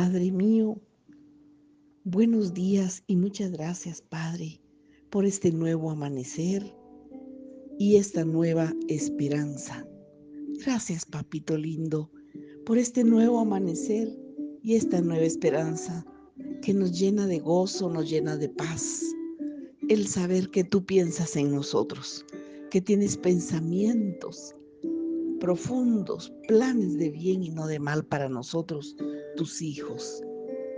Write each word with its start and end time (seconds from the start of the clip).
Padre 0.00 0.30
mío, 0.30 0.80
buenos 2.04 2.54
días 2.54 3.02
y 3.08 3.16
muchas 3.16 3.50
gracias, 3.50 4.00
Padre, 4.00 4.60
por 5.10 5.24
este 5.24 5.50
nuevo 5.50 5.90
amanecer 5.90 6.72
y 7.80 7.96
esta 7.96 8.24
nueva 8.24 8.72
esperanza. 8.86 9.84
Gracias, 10.64 11.04
Papito 11.04 11.58
lindo, 11.58 12.12
por 12.64 12.78
este 12.78 13.02
nuevo 13.02 13.40
amanecer 13.40 14.16
y 14.62 14.76
esta 14.76 15.00
nueva 15.00 15.24
esperanza 15.24 16.06
que 16.62 16.72
nos 16.72 16.96
llena 16.96 17.26
de 17.26 17.40
gozo, 17.40 17.90
nos 17.90 18.08
llena 18.08 18.36
de 18.36 18.50
paz. 18.50 19.02
El 19.88 20.06
saber 20.06 20.50
que 20.50 20.62
tú 20.62 20.86
piensas 20.86 21.34
en 21.34 21.52
nosotros, 21.52 22.24
que 22.70 22.80
tienes 22.80 23.16
pensamientos 23.16 24.54
profundos, 25.40 26.32
planes 26.46 26.98
de 26.98 27.10
bien 27.10 27.42
y 27.42 27.50
no 27.50 27.66
de 27.66 27.80
mal 27.80 28.04
para 28.04 28.28
nosotros, 28.28 28.96
tus 29.38 29.62
hijos. 29.62 30.20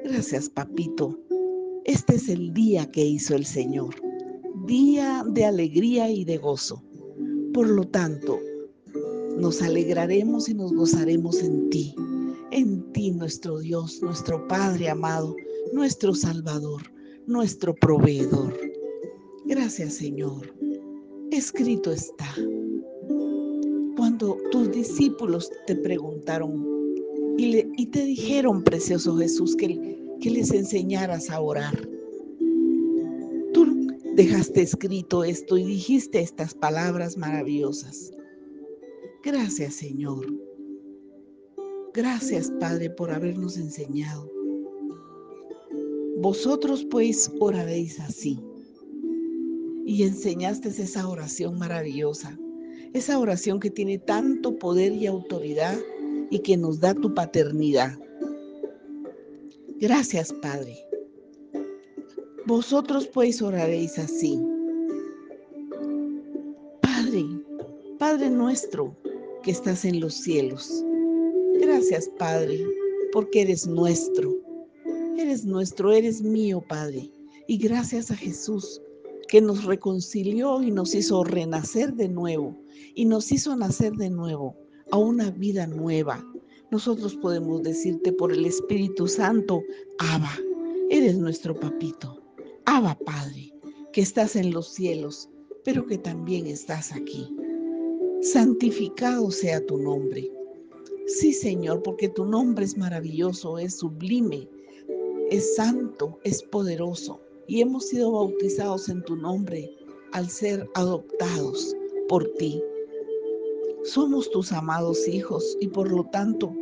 Gracias, 0.05 0.51
papito. 0.51 1.19
Este 1.87 2.17
es 2.17 2.29
el 2.29 2.53
día 2.53 2.91
que 2.91 3.03
hizo 3.03 3.35
el 3.35 3.47
Señor, 3.47 3.95
día 4.67 5.25
de 5.27 5.47
alegría 5.47 6.11
y 6.11 6.27
de 6.27 6.37
gozo. 6.37 6.85
Por 7.55 7.69
lo 7.71 7.85
tanto, 7.89 8.39
nos 9.39 9.63
alegraremos 9.63 10.51
y 10.51 10.55
nos 10.55 10.75
gozaremos 10.75 11.43
en 11.43 11.71
ti, 11.71 11.95
en 12.51 12.93
ti 12.93 13.13
nuestro 13.13 13.61
Dios, 13.61 14.03
nuestro 14.03 14.47
Padre 14.47 14.91
amado, 14.91 15.35
nuestro 15.73 16.15
Salvador, 16.15 16.83
nuestro 17.27 17.75
proveedor. 17.75 18.55
Gracias 19.47 19.95
Señor. 19.95 20.55
Escrito 21.31 21.93
está 21.93 22.35
cuando 23.97 24.37
tus 24.51 24.71
discípulos 24.71 25.51
te 25.67 25.77
preguntaron 25.77 26.80
y, 27.37 27.87
te 27.87 28.05
dijeron, 28.05 28.63
precioso 28.63 29.17
Jesús, 29.17 29.57
que, 29.57 29.99
que 30.21 30.31
les 30.31 30.51
enseñaras 30.53 31.31
a 31.31 31.41
orar. 31.41 31.77
Tú 33.53 33.89
dejaste 34.15 34.63
escrito 34.63 35.25
esto 35.25 35.57
y 35.57 35.65
dijiste 35.65 36.21
estas 36.21 36.55
palabras 36.55 37.17
maravillosas. 37.17 38.13
Gracias, 39.25 39.75
Señor. 39.75 40.27
Gracias, 41.95 42.53
Padre, 42.61 42.91
por 42.91 43.11
habernos 43.11 43.57
enseñado. 43.57 44.31
Vosotros 46.19 46.87
pues 46.91 47.31
oraréis 47.41 47.99
así. 48.01 48.39
Y 49.87 50.05
enseñaste 50.05 50.69
esa 50.69 51.09
oración 51.09 51.59
maravillosa 51.59 52.39
esa 52.93 53.19
oración 53.19 53.61
que 53.61 53.71
tiene 53.71 53.99
tanto 53.99 54.59
poder 54.59 54.93
y 54.93 55.07
autoridad 55.07 55.79
y 56.31 56.39
que 56.39 56.57
nos 56.57 56.81
da 56.81 56.95
tu 56.95 57.13
paternidad. 57.15 57.99
Gracias, 59.79 60.33
Padre. 60.33 60.79
Vosotros 62.47 63.07
pues 63.09 63.43
oraréis 63.43 63.99
así. 63.99 64.41
Padre, 66.81 67.25
Padre 67.99 68.31
nuestro 68.31 68.97
que 69.43 69.51
estás 69.51 69.85
en 69.85 70.01
los 70.01 70.15
cielos. 70.15 70.85
Gracias, 71.61 72.11
Padre, 72.19 72.65
porque 73.13 73.43
eres 73.43 73.67
nuestro. 73.67 74.35
Eres 75.19 75.45
nuestro, 75.45 75.93
eres 75.93 76.23
mío, 76.23 76.63
Padre. 76.67 77.11
Y 77.47 77.59
gracias 77.59 78.11
a 78.11 78.17
Jesús 78.17 78.81
que 79.29 79.41
nos 79.41 79.65
reconcilió 79.65 80.63
y 80.63 80.71
nos 80.71 80.95
hizo 80.95 81.25
renacer 81.25 81.95
de 81.95 82.09
nuevo 82.09 82.57
y 82.95 83.05
nos 83.05 83.31
hizo 83.31 83.55
nacer 83.55 83.93
de 83.93 84.11
nuevo 84.11 84.57
a 84.91 84.99
una 84.99 85.31
vida 85.31 85.67
nueva. 85.67 86.25
Nosotros 86.71 87.17
podemos 87.17 87.63
decirte 87.63 88.13
por 88.13 88.33
el 88.33 88.47
Espíritu 88.47 89.09
Santo, 89.09 89.63
Abba, 89.99 90.39
eres 90.89 91.19
nuestro 91.19 91.59
papito. 91.59 92.23
Abba, 92.65 92.99
Padre, 93.05 93.53
que 93.93 94.01
estás 94.01 94.37
en 94.37 94.53
los 94.53 94.69
cielos, 94.69 95.29
pero 95.65 95.87
que 95.87 95.99
también 95.99 96.47
estás 96.47 96.93
aquí. 96.93 97.29
Santificado 98.23 99.31
sea 99.31 99.65
tu 99.67 99.79
nombre. 99.79 100.31
Sí, 101.07 101.33
Señor, 101.33 101.83
porque 101.83 102.09
tu 102.09 102.25
nombre 102.25 102.65
es 102.65 102.77
maravilloso, 102.77 103.59
es 103.59 103.79
sublime, 103.79 104.49
es 105.31 105.57
santo, 105.57 106.19
es 106.23 106.43
poderoso 106.43 107.21
y 107.47 107.61
hemos 107.61 107.89
sido 107.89 108.13
bautizados 108.13 108.89
en 108.89 109.03
tu 109.03 109.17
nombre 109.17 109.75
al 110.13 110.29
ser 110.29 110.69
adoptados 110.75 111.75
por 112.09 112.25
ti. 112.35 112.63
Somos 113.85 114.31
tus 114.31 114.53
amados 114.53 115.09
hijos 115.09 115.57
y 115.61 115.69
por 115.69 115.91
lo 115.91 116.05
tanto, 116.05 116.55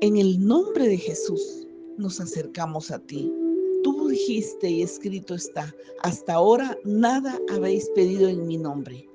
en 0.00 0.16
el 0.16 0.44
nombre 0.44 0.88
de 0.88 0.96
Jesús 0.96 1.66
nos 1.98 2.20
acercamos 2.20 2.90
a 2.90 2.98
ti. 2.98 3.32
Tú 3.82 4.08
dijiste 4.08 4.70
y 4.70 4.82
escrito 4.82 5.34
está, 5.34 5.74
hasta 6.02 6.34
ahora 6.34 6.76
nada 6.84 7.38
habéis 7.50 7.88
pedido 7.90 8.28
en 8.28 8.46
mi 8.46 8.56
nombre. 8.56 9.08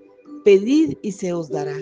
Pedid 0.46 0.98
y 1.02 1.12
se 1.12 1.34
os 1.34 1.50
dará. 1.50 1.78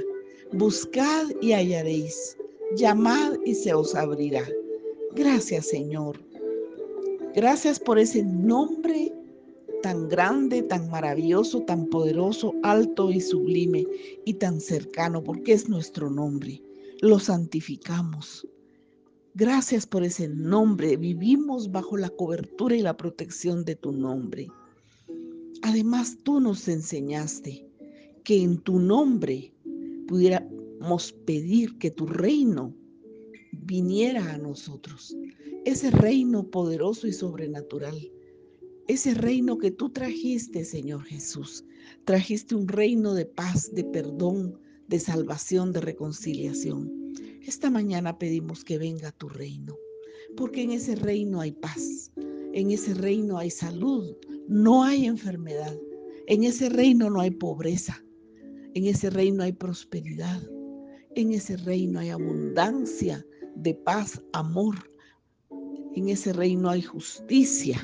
Buscad 0.53 1.27
y 1.41 1.51
hallaréis. 1.51 2.37
Llamad 2.75 3.37
y 3.45 3.53
se 3.53 3.73
os 3.73 3.95
abrirá. 3.95 4.47
Gracias 5.15 5.67
Señor 5.67 6.17
Gracias 7.37 7.79
por 7.79 7.99
ese 7.99 8.23
nombre 8.23 9.13
tan 9.87 10.09
grande, 10.09 10.63
tan 10.63 10.89
maravilloso, 10.89 11.61
tan 11.61 11.85
poderoso, 11.85 12.53
alto 12.61 13.09
y 13.09 13.21
sublime 13.21 13.85
y 14.25 14.33
tan 14.33 14.59
cercano, 14.59 15.23
porque 15.23 15.53
es 15.53 15.69
nuestro 15.69 16.09
nombre. 16.09 16.61
Lo 16.99 17.19
santificamos. 17.19 18.45
Gracias 19.33 19.87
por 19.87 20.03
ese 20.03 20.27
nombre. 20.27 20.97
Vivimos 20.97 21.71
bajo 21.71 21.95
la 21.95 22.09
cobertura 22.09 22.75
y 22.75 22.81
la 22.81 22.97
protección 22.97 23.63
de 23.63 23.77
tu 23.77 23.93
nombre. 23.93 24.49
Además, 25.61 26.17
tú 26.21 26.41
nos 26.41 26.67
enseñaste 26.67 27.65
que 28.25 28.43
en 28.43 28.57
tu 28.57 28.79
nombre 28.79 29.53
pudiéramos 30.05 31.13
pedir 31.25 31.77
que 31.77 31.91
tu 31.91 32.07
reino 32.07 32.73
viniera 33.53 34.33
a 34.33 34.37
nosotros 34.37 35.15
ese 35.63 35.91
reino 35.91 36.43
poderoso 36.43 37.07
y 37.07 37.13
sobrenatural, 37.13 38.11
ese 38.87 39.13
reino 39.13 39.57
que 39.57 39.71
tú 39.71 39.89
trajiste, 39.89 40.63
Señor 40.63 41.03
Jesús. 41.03 41.65
Trajiste 42.05 42.55
un 42.55 42.67
reino 42.67 43.13
de 43.13 43.25
paz, 43.25 43.73
de 43.73 43.83
perdón, 43.83 44.59
de 44.87 44.99
salvación, 44.99 45.73
de 45.73 45.81
reconciliación. 45.81 47.13
Esta 47.45 47.69
mañana 47.69 48.17
pedimos 48.17 48.63
que 48.63 48.77
venga 48.77 49.11
tu 49.11 49.29
reino, 49.29 49.75
porque 50.35 50.63
en 50.63 50.71
ese 50.71 50.95
reino 50.95 51.41
hay 51.41 51.51
paz, 51.51 52.11
en 52.53 52.71
ese 52.71 52.93
reino 52.93 53.37
hay 53.37 53.49
salud, 53.49 54.15
no 54.47 54.83
hay 54.83 55.05
enfermedad, 55.05 55.77
en 56.27 56.43
ese 56.43 56.69
reino 56.69 57.09
no 57.09 57.21
hay 57.21 57.31
pobreza, 57.31 58.03
en 58.73 58.85
ese 58.85 59.09
reino 59.09 59.43
hay 59.43 59.53
prosperidad, 59.53 60.41
en 61.15 61.33
ese 61.33 61.57
reino 61.57 61.99
hay 61.99 62.09
abundancia 62.09 63.25
de 63.55 63.73
paz, 63.73 64.21
amor, 64.33 64.75
en 65.95 66.09
ese 66.09 66.31
reino 66.31 66.69
hay 66.69 66.81
justicia. 66.81 67.81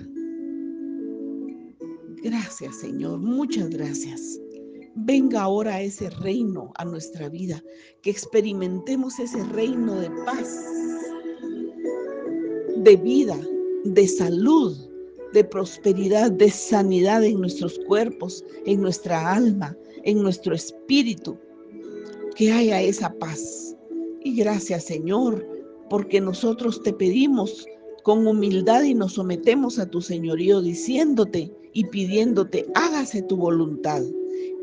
Gracias, 2.24 2.78
Señor. 2.78 3.20
Muchas 3.20 3.70
gracias. 3.70 4.40
Venga 4.96 5.42
ahora 5.42 5.82
ese 5.82 6.10
reino 6.10 6.72
a 6.76 6.86
nuestra 6.86 7.28
vida, 7.28 7.62
que 8.02 8.12
experimentemos 8.12 9.20
ese 9.20 9.44
reino 9.46 9.96
de 9.96 10.10
paz, 10.26 10.66
de 12.78 12.96
vida, 12.96 13.38
de 13.84 14.08
salud, 14.08 14.78
de 15.34 15.44
prosperidad, 15.44 16.32
de 16.32 16.50
sanidad 16.50 17.26
en 17.26 17.42
nuestros 17.42 17.78
cuerpos, 17.88 18.46
en 18.66 18.82
nuestra 18.82 19.34
alma, 19.34 19.76
en 20.04 20.24
nuestro 20.24 20.56
espíritu. 20.56 21.38
Que 22.36 22.54
haya 22.54 22.82
esa 22.82 23.12
paz. 23.20 23.76
Y 24.24 24.38
gracias, 24.38 24.86
Señor, 24.86 25.46
porque 25.90 26.22
nosotros 26.22 26.82
te 26.84 26.94
pedimos 26.94 27.68
con 28.04 28.28
humildad 28.28 28.84
y 28.84 28.94
nos 28.94 29.14
sometemos 29.14 29.80
a 29.80 29.90
tu 29.90 30.02
señorío 30.02 30.62
diciéndote 30.62 31.52
y 31.74 31.86
pidiéndote, 31.86 32.68
hágase 32.76 33.24
tu 33.24 33.38
voluntad 33.38 34.04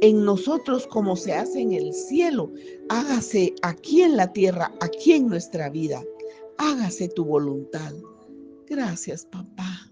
en 0.02 0.24
nosotros 0.24 0.86
como 0.86 1.16
se 1.16 1.34
hace 1.34 1.60
en 1.60 1.72
el 1.72 1.92
cielo, 1.92 2.52
hágase 2.88 3.54
aquí 3.62 4.02
en 4.02 4.16
la 4.16 4.32
tierra, 4.32 4.72
aquí 4.80 5.12
en 5.12 5.28
nuestra 5.28 5.68
vida, 5.68 6.02
hágase 6.58 7.08
tu 7.08 7.24
voluntad. 7.24 7.92
Gracias, 8.66 9.26
papá. 9.26 9.90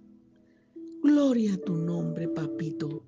Gloria 1.02 1.54
a 1.54 1.58
tu 1.58 1.74
nombre, 1.74 2.28
papito. 2.28 3.04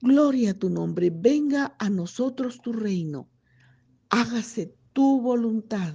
Gloria 0.00 0.52
a 0.52 0.54
tu 0.54 0.70
nombre. 0.70 1.10
Venga 1.10 1.74
a 1.78 1.90
nosotros 1.90 2.60
tu 2.62 2.72
reino. 2.72 3.28
Hágase 4.10 4.72
tu 4.92 5.20
voluntad. 5.20 5.94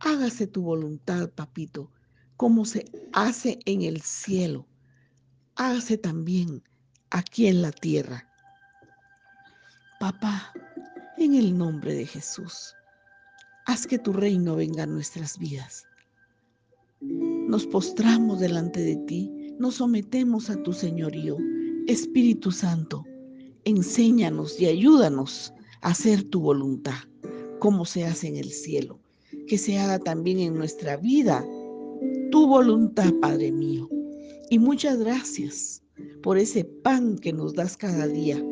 Hágase 0.00 0.46
tu 0.46 0.62
voluntad, 0.62 1.30
papito 1.30 1.90
como 2.38 2.64
se 2.64 2.84
hace 3.12 3.58
en 3.66 3.82
el 3.82 4.00
cielo, 4.00 4.64
hace 5.56 5.98
también 5.98 6.62
aquí 7.10 7.48
en 7.48 7.62
la 7.62 7.72
tierra. 7.72 8.28
Papá, 9.98 10.52
en 11.18 11.34
el 11.34 11.58
nombre 11.58 11.94
de 11.94 12.06
Jesús, 12.06 12.74
haz 13.66 13.88
que 13.88 13.98
tu 13.98 14.12
reino 14.12 14.54
venga 14.54 14.84
a 14.84 14.86
nuestras 14.86 15.36
vidas. 15.36 15.84
nos 17.00 17.66
postramos 17.66 18.38
delante 18.38 18.80
de 18.80 18.96
ti, 19.08 19.56
nos 19.58 19.76
sometemos 19.76 20.48
a 20.48 20.62
tu 20.62 20.72
señorío. 20.72 21.36
Espíritu 21.88 22.52
Santo, 22.52 23.04
enséñanos 23.64 24.60
y 24.60 24.66
ayúdanos 24.66 25.52
a 25.80 25.88
hacer 25.88 26.22
tu 26.22 26.40
voluntad, 26.40 27.00
como 27.58 27.84
se 27.84 28.04
hace 28.04 28.28
en 28.28 28.36
el 28.36 28.52
cielo, 28.52 29.00
que 29.48 29.58
se 29.58 29.80
haga 29.80 29.98
también 29.98 30.38
en 30.38 30.54
nuestra 30.54 30.96
vida 30.96 31.44
tu 32.30 32.46
voluntad, 32.46 33.12
Padre 33.20 33.52
mío. 33.52 33.88
Y 34.50 34.58
muchas 34.58 34.98
gracias 34.98 35.82
por 36.22 36.38
ese 36.38 36.64
pan 36.64 37.16
que 37.18 37.32
nos 37.32 37.54
das 37.54 37.76
cada 37.76 38.06
día. 38.06 38.42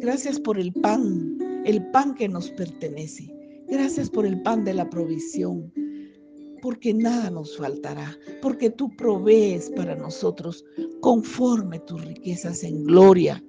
Gracias 0.00 0.40
por 0.40 0.58
el 0.58 0.72
pan, 0.72 1.38
el 1.64 1.84
pan 1.90 2.14
que 2.14 2.28
nos 2.28 2.50
pertenece. 2.50 3.32
Gracias 3.68 4.10
por 4.10 4.26
el 4.26 4.40
pan 4.42 4.64
de 4.64 4.74
la 4.74 4.88
provisión, 4.90 5.72
porque 6.60 6.92
nada 6.92 7.30
nos 7.30 7.56
faltará, 7.56 8.16
porque 8.40 8.70
tú 8.70 8.94
provees 8.96 9.70
para 9.70 9.94
nosotros 9.94 10.64
conforme 11.00 11.78
tus 11.80 12.04
riquezas 12.04 12.64
en 12.64 12.84
gloria 12.84 13.42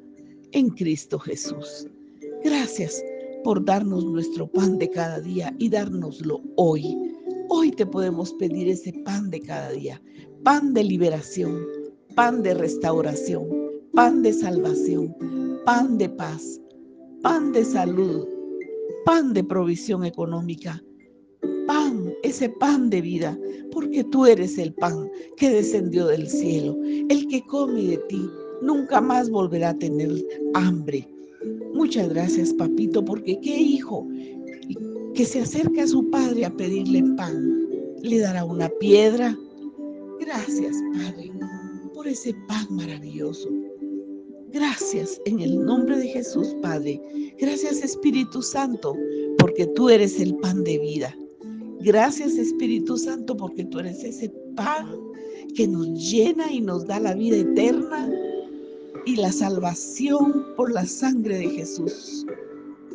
en 0.52 0.70
Cristo 0.70 1.20
Jesús. 1.20 1.88
Gracias 2.44 3.04
por 3.44 3.64
darnos 3.66 4.06
nuestro 4.06 4.48
pan 4.48 4.78
de 4.78 4.90
cada 4.90 5.20
día 5.20 5.54
y 5.60 5.70
dárnoslo 5.70 6.42
hoy. 6.56 7.13
Hoy 7.50 7.72
te 7.72 7.86
podemos 7.86 8.34
pedir 8.34 8.70
ese 8.70 8.94
pan 9.06 9.30
de 9.30 9.42
cada 9.42 9.72
día, 9.72 10.02
pan 10.44 10.74
de 10.74 10.84
liberación, 10.84 11.58
pan 12.16 12.42
de 12.42 12.54
restauración, 12.54 13.48
pan 13.94 14.22
de 14.22 14.34
salvación, 14.34 15.16
pan 15.66 15.98
de 15.98 16.10
paz, 16.10 16.60
pan 17.22 17.52
de 17.52 17.66
salud, 17.66 18.28
pan 19.06 19.34
de 19.34 19.44
provisión 19.44 20.06
económica, 20.06 20.82
pan, 21.68 22.14
ese 22.24 22.50
pan 22.50 22.90
de 22.90 23.02
vida, 23.02 23.38
porque 23.72 24.04
tú 24.06 24.26
eres 24.26 24.58
el 24.58 24.74
pan 24.74 25.10
que 25.38 25.50
descendió 25.50 26.08
del 26.08 26.28
cielo. 26.28 26.78
El 27.10 27.28
que 27.28 27.42
come 27.48 27.84
de 27.84 27.98
ti 28.10 28.30
nunca 28.62 29.02
más 29.02 29.30
volverá 29.30 29.70
a 29.70 29.78
tener 29.78 30.10
hambre. 30.54 31.08
Muchas 31.74 32.10
gracias, 32.10 32.54
papito, 32.54 33.04
porque 33.04 33.40
qué 33.42 33.58
hijo 33.60 34.08
que 35.14 35.26
se 35.26 35.42
acerca 35.42 35.84
a 35.84 35.88
su 35.88 36.10
padre 36.10 36.46
a 36.46 36.56
pedirle 36.56 37.04
pan, 37.16 37.68
le 38.02 38.20
dará 38.20 38.44
una 38.44 38.70
piedra. 38.80 39.38
Gracias, 40.20 40.78
Padre, 40.94 41.32
por 41.94 42.08
ese 42.08 42.34
pan 42.48 42.68
maravilloso. 42.70 43.50
Gracias 44.52 45.20
en 45.26 45.40
el 45.40 45.64
nombre 45.64 45.98
de 45.98 46.08
Jesús, 46.08 46.56
Padre. 46.62 47.02
Gracias, 47.40 47.84
Espíritu 47.84 48.42
Santo, 48.42 48.96
porque 49.38 49.68
tú 49.68 49.90
eres 49.90 50.20
el 50.20 50.36
pan 50.38 50.64
de 50.64 50.78
vida. 50.80 51.16
Gracias 51.84 52.38
Espíritu 52.38 52.98
Santo 52.98 53.36
porque 53.36 53.66
tú 53.66 53.80
eres 53.80 54.06
ese 54.06 54.30
pan 54.56 54.88
que 55.54 55.68
nos 55.68 55.88
llena 56.10 56.50
y 56.50 56.62
nos 56.62 56.88
da 56.88 56.98
la 56.98 57.14
vida 57.14 57.36
eterna 57.36 58.10
y 59.06 59.18
la 59.18 59.34
salvación 59.34 60.46
por 60.56 60.72
la 60.72 60.86
sangre 60.86 61.40
de 61.40 61.50
Jesús. 61.50 62.26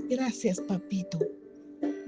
Gracias 0.09 0.59
papito. 0.63 1.19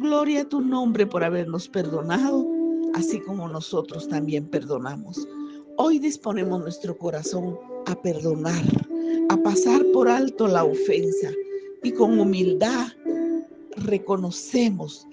Gloria 0.01 0.41
a 0.41 0.49
tu 0.49 0.63
nombre 0.63 1.07
por 1.07 1.23
habernos 1.23 1.69
perdonado, 1.69 2.49
así 2.95 3.21
como 3.21 3.47
nosotros 3.47 4.09
también 4.09 4.47
perdonamos. 4.47 5.29
Hoy 5.77 5.99
disponemos 5.99 6.59
nuestro 6.59 6.97
corazón 6.97 7.59
a 7.85 7.95
perdonar, 8.01 8.65
a 9.29 9.37
pasar 9.37 9.85
por 9.93 10.09
alto 10.09 10.49
la 10.49 10.65
ofensa 10.65 11.29
y 11.83 11.93
con 11.93 12.19
humildad 12.19 12.87
reconocemos 13.77 15.07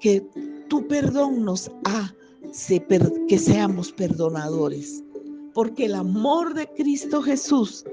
que 0.00 0.26
tu 0.68 0.84
perdón 0.88 1.44
nos 1.44 1.70
hace 1.84 2.84
que 3.28 3.38
seamos 3.38 3.92
perdonadores. 3.92 5.04
Porque 5.54 5.86
el 5.86 5.94
amor 5.94 6.52
de 6.54 6.66
Cristo 6.66 7.22
Jesús, 7.22 7.84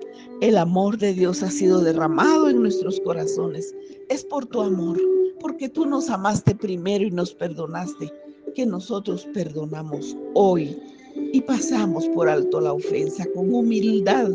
el 0.42 0.58
amor 0.58 0.98
de 0.98 1.14
Dios 1.14 1.44
ha 1.44 1.52
sido 1.52 1.80
derramado 1.82 2.50
en 2.50 2.62
nuestros 2.62 3.00
corazones. 3.02 3.76
Es 4.10 4.26
por 4.26 4.48
tu 4.48 4.62
amor, 4.62 5.00
porque 5.40 5.70
tú 5.70 5.86
nos 5.86 6.10
amaste 6.10 6.56
primero 6.56 7.06
y 7.06 7.12
nos 7.12 7.36
perdonaste, 7.36 8.12
que 8.56 8.66
nosotros 8.66 9.28
perdonamos 9.34 10.18
hoy 10.34 10.78
y 11.16 11.40
pasamos 11.42 12.08
por 12.10 12.28
alto 12.28 12.60
la 12.60 12.74
ofensa 12.74 13.26
con 13.34 13.54
humildad. 13.54 14.32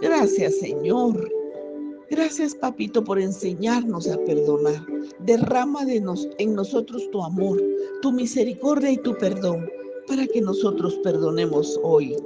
Gracias 0.00 0.56
Señor. 0.56 1.30
Gracias, 2.08 2.54
papito, 2.54 3.02
por 3.02 3.20
enseñarnos 3.20 4.08
a 4.08 4.16
perdonar. 4.24 4.86
Derrama 5.20 5.84
de 5.84 6.00
nos, 6.00 6.28
en 6.38 6.54
nosotros 6.54 7.10
tu 7.10 7.22
amor, 7.22 7.60
tu 8.00 8.12
misericordia 8.12 8.92
y 8.92 8.96
tu 8.98 9.14
perdón 9.18 9.68
para 10.06 10.26
que 10.26 10.40
nosotros 10.40 10.98
perdonemos 11.02 11.78
hoy. 11.82 12.16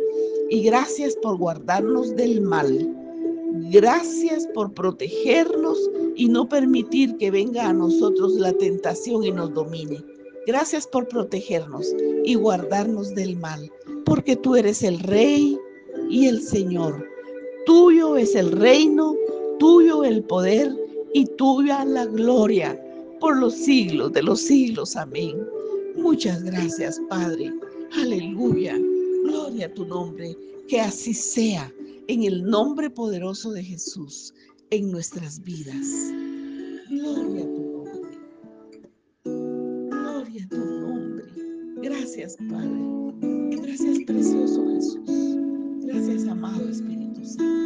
Y 0.51 0.63
gracias 0.63 1.17
por 1.17 1.37
guardarnos 1.39 2.15
del 2.17 2.41
mal. 2.41 2.97
Gracias 3.71 4.47
por 4.55 4.73
protegernos 4.73 5.79
y 6.17 6.29
no 6.29 6.49
permitir 6.49 7.17
que 7.17 7.31
venga 7.31 7.69
a 7.69 7.73
nosotros 7.73 8.35
la 8.35 8.53
tentación 8.53 9.25
y 9.25 9.33
nos 9.33 9.53
domine. 9.55 10.03
Gracias 10.47 10.87
por 10.87 11.09
protegernos 11.09 11.87
y 12.25 12.35
guardarnos 12.35 13.15
del 13.15 13.37
mal, 13.37 13.71
porque 14.05 14.37
tú 14.37 14.57
eres 14.57 14.83
el 14.83 14.99
Rey 15.01 15.59
y 16.09 16.27
el 16.27 16.43
Señor. 16.43 17.07
Tuyo 17.67 18.17
es 18.17 18.35
el 18.35 18.53
reino 18.53 19.15
tuyo 19.61 20.05
el 20.05 20.25
poder 20.25 20.75
y 21.13 21.27
tuya 21.37 21.85
la 21.85 22.07
gloria 22.07 22.81
por 23.21 23.37
los 23.37 23.55
siglos 23.55 24.13
de 24.15 24.23
los 24.23 24.41
siglos. 24.41 24.97
Amén. 24.97 25.47
Muchas 25.97 26.43
gracias, 26.43 26.99
Padre. 27.11 27.53
Aleluya. 27.93 28.77
Gloria 29.25 29.67
a 29.67 29.75
tu 29.75 29.85
nombre. 29.85 30.37
Que 30.69 30.81
así 30.81 31.15
sea 31.15 31.73
en 32.09 32.25
el 32.25 32.45
nombre 32.45 32.91
poderoso 32.91 33.53
de 33.53 33.63
Jesús 33.63 34.33
en 34.71 34.91
nuestras 34.91 35.43
vidas. 35.43 36.13
Gloria 36.89 37.43
a 37.43 37.55
tu 37.55 37.63
nombre. 37.73 38.19
Gloria 39.25 40.45
a 40.45 40.49
tu 40.49 40.57
nombre. 40.57 41.25
Gracias, 41.83 42.37
Padre. 42.49 43.61
Gracias, 43.63 43.99
precioso 44.07 44.69
Jesús. 44.75 45.37
Gracias, 45.85 46.27
amado 46.29 46.69
Espíritu 46.69 47.25
Santo. 47.25 47.60